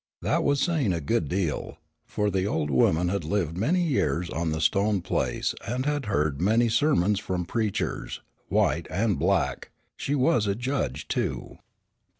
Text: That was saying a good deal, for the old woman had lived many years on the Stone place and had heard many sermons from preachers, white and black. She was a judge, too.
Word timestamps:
That 0.23 0.43
was 0.43 0.59
saying 0.59 0.93
a 0.93 0.99
good 0.99 1.29
deal, 1.29 1.77
for 2.07 2.31
the 2.31 2.47
old 2.47 2.71
woman 2.71 3.09
had 3.09 3.23
lived 3.23 3.55
many 3.55 3.83
years 3.83 4.31
on 4.31 4.49
the 4.51 4.59
Stone 4.59 5.01
place 5.03 5.53
and 5.67 5.85
had 5.85 6.05
heard 6.07 6.41
many 6.41 6.69
sermons 6.69 7.19
from 7.19 7.45
preachers, 7.45 8.19
white 8.47 8.87
and 8.89 9.19
black. 9.19 9.69
She 9.95 10.15
was 10.15 10.47
a 10.47 10.55
judge, 10.55 11.07
too. 11.07 11.59